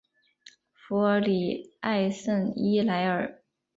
[0.73, 3.43] 弗尔里埃圣伊莱尔。